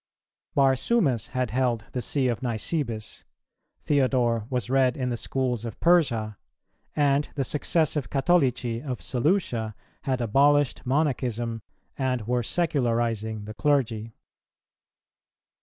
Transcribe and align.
Barsumas 0.55 1.27
had 1.27 1.51
held 1.51 1.85
the 1.91 2.01
See 2.01 2.27
of 2.27 2.41
Nisibis, 2.41 3.23
Theodore 3.81 4.47
was 4.49 4.67
read 4.67 4.97
in 4.97 5.09
the 5.09 5.15
schools 5.15 5.63
of 5.63 5.79
Persia, 5.79 6.39
and 6.95 7.29
the 7.35 7.43
successive 7.43 8.09
Catholici 8.09 8.81
of 8.83 9.03
Seleucia 9.03 9.75
had 10.05 10.19
abolished 10.19 10.87
Monachism 10.87 11.61
and 11.99 12.25
were 12.25 12.41
secularizing 12.41 13.45
the 13.45 13.53
clergy. 13.53 14.15